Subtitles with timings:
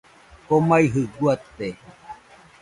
[0.47, 1.67] Komaijɨ guate